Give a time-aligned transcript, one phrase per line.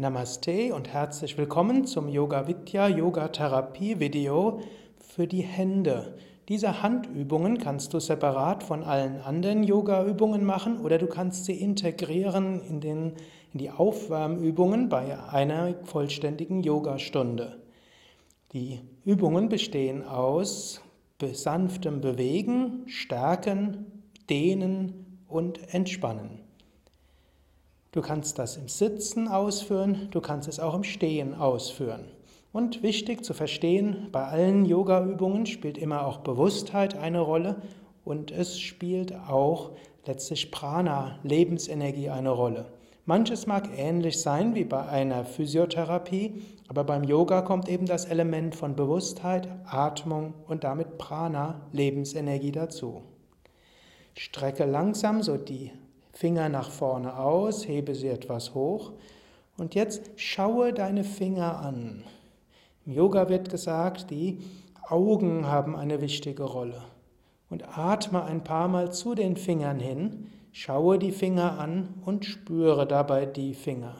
[0.00, 4.60] Namaste und herzlich willkommen zum Yoga Vidya Yoga Therapie Video
[4.96, 6.16] für die Hände.
[6.48, 11.60] Diese Handübungen kannst du separat von allen anderen Yoga Übungen machen oder du kannst sie
[11.60, 13.14] integrieren in, den,
[13.52, 17.58] in die Aufwärmübungen bei einer vollständigen Yogastunde.
[18.52, 20.80] Die Übungen bestehen aus
[21.20, 26.47] sanftem Bewegen, Stärken, Dehnen und Entspannen.
[27.90, 32.04] Du kannst das im Sitzen ausführen, du kannst es auch im Stehen ausführen.
[32.52, 37.62] Und wichtig zu verstehen, bei allen Yoga-Übungen spielt immer auch Bewusstheit eine Rolle
[38.04, 39.72] und es spielt auch
[40.06, 42.66] letztlich Prana, Lebensenergie eine Rolle.
[43.04, 48.54] Manches mag ähnlich sein wie bei einer Physiotherapie, aber beim Yoga kommt eben das Element
[48.54, 53.02] von Bewusstheit, Atmung und damit Prana, Lebensenergie dazu.
[54.14, 55.72] Strecke langsam so die
[56.18, 58.90] Finger nach vorne aus, hebe sie etwas hoch
[59.56, 62.02] und jetzt schaue deine Finger an.
[62.84, 64.40] Im Yoga wird gesagt, die
[64.88, 66.82] Augen haben eine wichtige Rolle.
[67.50, 72.84] Und atme ein paar Mal zu den Fingern hin, schaue die Finger an und spüre
[72.84, 73.94] dabei die Finger.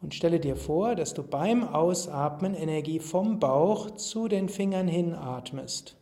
[0.00, 5.12] Und stelle dir vor, dass du beim Ausatmen Energie vom Bauch zu den Fingern hin
[5.12, 5.96] atmest.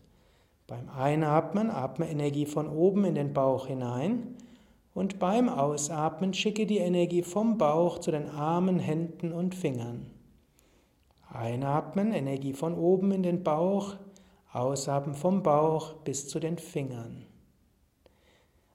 [0.67, 4.37] Beim Einatmen atme Energie von oben in den Bauch hinein
[4.95, 10.07] und beim Ausatmen schicke die Energie vom Bauch zu den Armen, Händen und Fingern.
[11.31, 13.97] Einatmen, Energie von oben in den Bauch,
[14.53, 17.27] ausatmen vom Bauch bis zu den Fingern.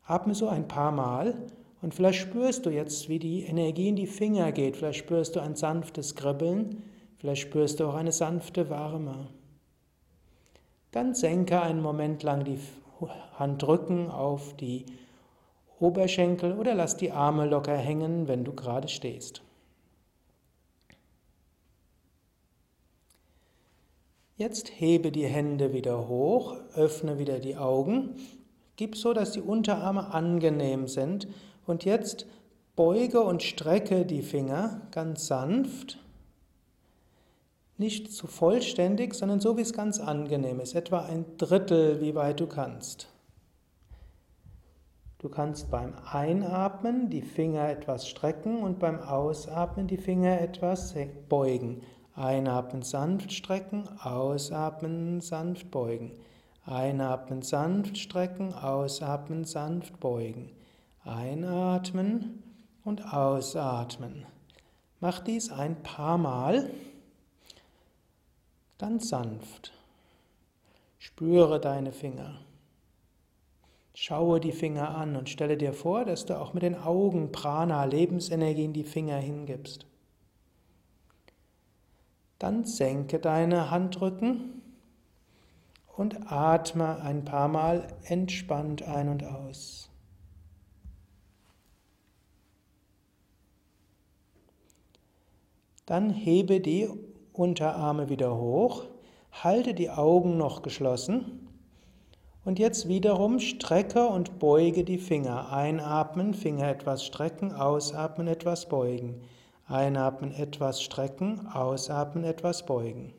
[0.06, 1.48] Atme so ein paar Mal
[1.82, 4.78] und vielleicht spürst du jetzt, wie die Energie in die Finger geht.
[4.78, 6.84] Vielleicht spürst du ein sanftes Kribbeln,
[7.18, 9.30] vielleicht spürst du auch eine sanfte Wärme.
[10.92, 12.60] Dann senke einen Moment lang die
[13.38, 14.86] Handrücken auf die
[15.80, 19.42] Oberschenkel oder lass die Arme locker hängen, wenn du gerade stehst.
[24.36, 28.16] Jetzt hebe die Hände wieder hoch, öffne wieder die Augen,
[28.78, 31.28] gib so, dass die Unterarme angenehm sind
[31.68, 32.26] und jetzt
[32.78, 36.00] beuge und strecke die Finger ganz sanft
[37.80, 42.40] nicht zu vollständig, sondern so, wie es ganz angenehm ist, etwa ein Drittel, wie weit
[42.40, 43.08] du kannst.
[45.20, 50.96] Du kannst beim Einatmen die Finger etwas strecken und beim Ausatmen die Finger etwas
[51.28, 51.82] beugen.
[52.16, 56.14] Einatmen sanft strecken, ausatmen sanft beugen.
[56.66, 60.52] Einatmen sanft strecken, ausatmen sanft beugen.
[61.04, 62.44] Einatmen
[62.84, 64.26] und ausatmen.
[65.02, 66.70] Mach dies ein paar Mal.
[68.80, 69.74] Ganz sanft.
[71.00, 72.40] Spüre deine Finger.
[73.94, 77.84] Schaue die Finger an und stelle dir vor, dass du auch mit den Augen Prana,
[77.84, 79.86] Lebensenergie in die Finger hingibst.
[82.38, 84.62] Dann senke deine Handrücken
[85.98, 89.90] und atme ein paar Mal entspannt ein und aus.
[95.86, 96.88] Dann hebe die
[97.40, 98.84] Unterarme wieder hoch,
[99.32, 101.48] halte die Augen noch geschlossen
[102.44, 105.50] und jetzt wiederum strecke und beuge die Finger.
[105.50, 109.22] Einatmen, Finger etwas strecken, ausatmen, etwas beugen.
[109.70, 113.14] Einatmen, etwas strecken, ausatmen, etwas beugen.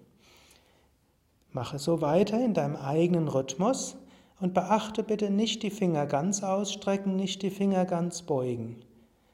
[1.53, 3.97] Mache so weiter in deinem eigenen Rhythmus
[4.39, 8.77] und beachte bitte nicht die Finger ganz ausstrecken, nicht die Finger ganz beugen,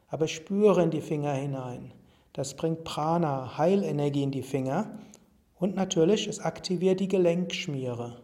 [0.06, 1.90] aber spüre in die Finger hinein.
[2.36, 4.90] Das bringt Prana, Heilenergie in die Finger
[5.58, 8.20] und natürlich, es aktiviert die Gelenkschmiere.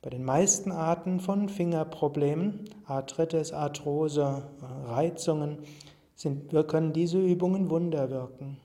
[0.00, 4.48] Bei den meisten Arten von Fingerproblemen, Arthritis, Arthrose,
[4.86, 5.58] Reizungen,
[6.14, 8.56] sind, können diese Übungen Wunder wirken.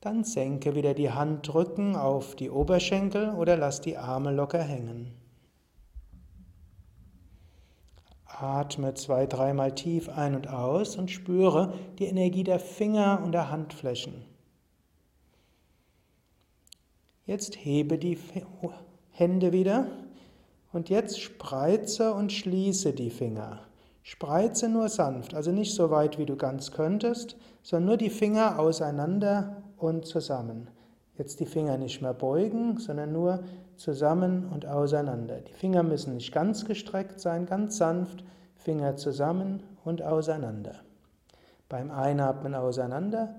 [0.00, 5.23] Dann senke wieder die Handrücken auf die Oberschenkel oder lass die Arme locker hängen.
[8.40, 13.50] Atme zwei, dreimal tief ein und aus und spüre die Energie der Finger und der
[13.50, 14.24] Handflächen.
[17.26, 18.18] Jetzt hebe die
[19.10, 19.86] Hände wieder
[20.72, 23.60] und jetzt spreize und schließe die Finger.
[24.02, 28.58] Spreize nur sanft, also nicht so weit, wie du ganz könntest, sondern nur die Finger
[28.58, 30.68] auseinander und zusammen.
[31.16, 33.42] Jetzt die Finger nicht mehr beugen, sondern nur
[33.76, 35.40] zusammen und auseinander.
[35.40, 38.24] Die Finger müssen nicht ganz gestreckt sein, ganz sanft,
[38.56, 40.76] Finger zusammen und auseinander.
[41.68, 43.34] Beim Einatmen auseinander,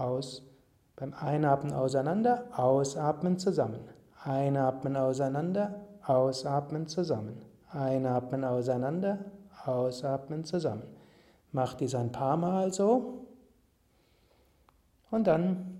[0.00, 0.42] aus.
[0.96, 3.80] Beim Einatmen auseinander, ausatmen zusammen.
[4.22, 7.40] Einatmen auseinander, ausatmen zusammen.
[7.70, 9.18] Einatmen auseinander,
[9.64, 10.82] ausatmen zusammen.
[11.52, 13.26] Mach dies ein paar Mal so.
[15.10, 15.79] Und dann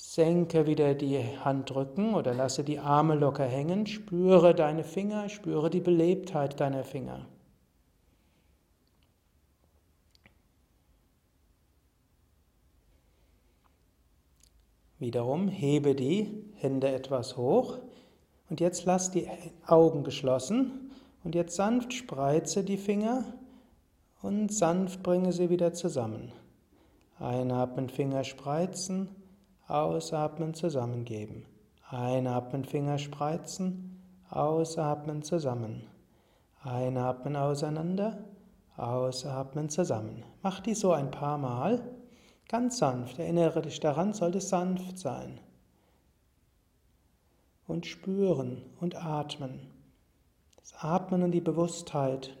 [0.00, 3.84] senke wieder die Handrücken oder lasse die Arme locker hängen.
[3.84, 7.26] Spüre deine Finger, spüre die Belebtheit deiner Finger.
[15.00, 17.78] Wiederum hebe die Hände etwas hoch
[18.50, 19.28] und jetzt lass die
[19.66, 20.92] Augen geschlossen
[21.24, 23.24] und jetzt sanft spreize die Finger
[24.22, 26.32] und sanft bringe sie wieder zusammen.
[27.18, 29.08] Einatmen, Finger spreizen,
[29.68, 31.44] ausatmen, zusammengeben.
[31.90, 35.86] Einatmen, Finger spreizen, ausatmen, zusammen.
[36.62, 38.24] Einatmen auseinander,
[38.76, 40.24] ausatmen zusammen.
[40.42, 41.82] Mach dies so ein paar Mal.
[42.48, 45.40] Ganz sanft, erinnere dich daran, sollte sanft sein.
[47.66, 49.60] Und spüren und atmen.
[50.56, 52.36] Das Atmen und die Bewusstheit,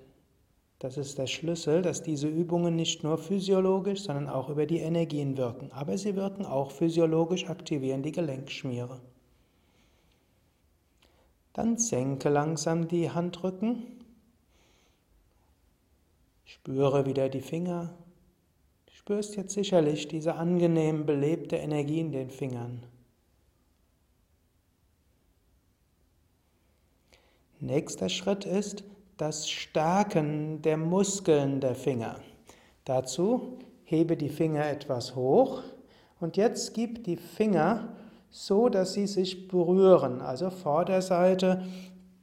[0.78, 5.36] das ist der Schlüssel, dass diese Übungen nicht nur physiologisch, sondern auch über die Energien
[5.36, 5.72] wirken.
[5.72, 9.00] Aber sie wirken auch physiologisch, aktivieren die Gelenkschmiere.
[11.52, 13.82] Dann senke langsam die Handrücken.
[16.44, 17.92] Spüre wieder die Finger,
[18.92, 22.84] spürst jetzt sicherlich diese angenehm belebte Energie in den Fingern.
[27.60, 28.84] Nächster Schritt ist
[29.18, 32.16] das Stärken der Muskeln der Finger.
[32.84, 35.62] Dazu hebe die Finger etwas hoch
[36.20, 37.88] und jetzt gib die Finger
[38.30, 40.20] so, dass sie sich berühren.
[40.20, 41.64] Also Vorderseite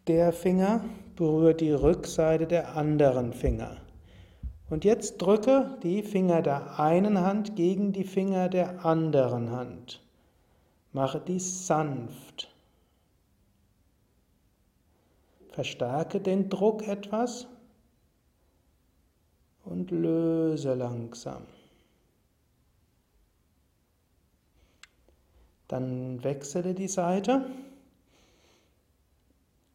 [0.08, 3.78] der Finger berührt die Rückseite der anderen Finger.
[4.70, 10.02] Und jetzt drücke die Finger der einen Hand gegen die Finger der anderen Hand.
[10.94, 12.55] Mache dies sanft.
[15.56, 17.48] Verstärke den Druck etwas
[19.64, 21.44] und löse langsam.
[25.70, 27.50] Dann wechsle die Seite,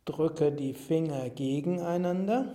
[0.05, 2.55] drücke die Finger gegeneinander.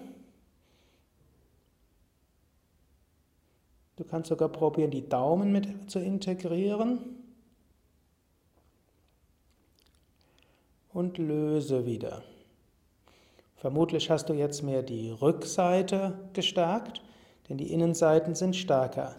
[3.96, 7.00] Du kannst sogar probieren, die Daumen mit zu integrieren.
[10.94, 12.24] Und löse wieder.
[13.66, 17.02] Vermutlich hast du jetzt mehr die Rückseite gestärkt,
[17.50, 19.16] denn die Innenseiten sind stärker.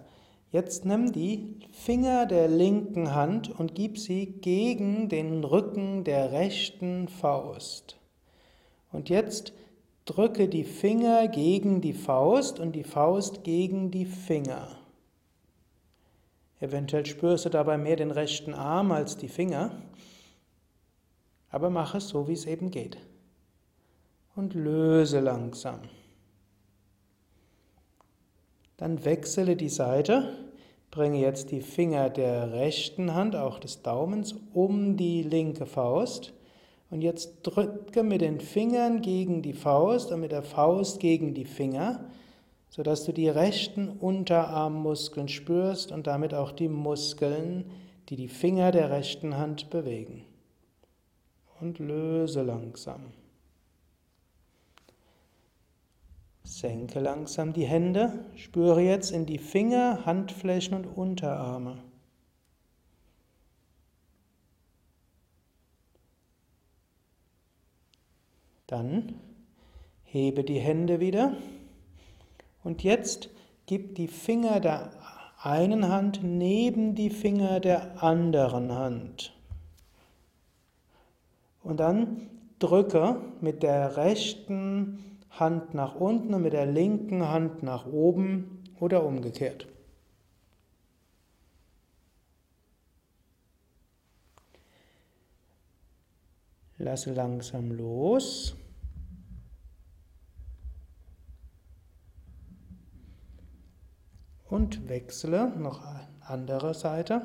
[0.53, 7.09] Jetzt nimm die Finger der linken Hand und gib sie gegen den Rücken der rechten
[7.09, 7.97] Faust.
[8.93, 9.53] Und jetzt
[10.05, 14.79] Drücke die Finger gegen die Faust und die Faust gegen die Finger.
[16.61, 19.73] Eventuell spürst du dabei mehr den rechten Arm als die Finger,
[21.51, 22.97] aber mach es so, wie es eben geht.
[24.37, 25.81] Und löse langsam.
[28.77, 30.33] Dann wechsle die Seite,
[30.93, 36.33] bringe jetzt die Finger der rechten Hand, auch des Daumens, um die linke Faust
[36.91, 41.44] und jetzt drücke mit den Fingern gegen die Faust und mit der Faust gegen die
[41.44, 42.05] Finger,
[42.71, 47.65] sodass du die rechten Unterarmmuskeln spürst und damit auch die Muskeln,
[48.09, 50.25] die die Finger der rechten Hand bewegen.
[51.61, 53.00] Und löse langsam.
[56.47, 61.79] Senke langsam die Hände, spüre jetzt in die Finger, Handflächen und Unterarme.
[68.69, 69.17] Dann
[70.05, 71.37] hebe die Hände wieder
[72.62, 73.29] und jetzt
[73.67, 74.93] gib die Finger der
[75.43, 79.37] einen Hand neben die Finger der anderen Hand.
[81.65, 82.29] Und dann
[82.61, 89.05] drücke mit der rechten Hand nach unten und mit der linken Hand nach oben oder
[89.05, 89.66] umgekehrt.
[96.78, 98.55] Lasse langsam los.
[104.49, 107.23] Und wechsle noch eine andere Seite.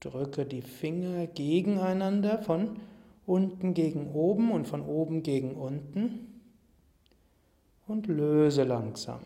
[0.00, 2.80] Drücke die Finger gegeneinander von
[3.28, 6.40] unten gegen oben und von oben gegen unten
[7.86, 9.20] und löse langsam.